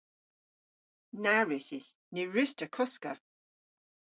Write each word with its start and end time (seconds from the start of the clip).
Na 1.23 1.35
wrussys. 1.45 1.87
Ny 2.13 2.21
wruss'ta 2.27 2.65
koska. 2.75 3.11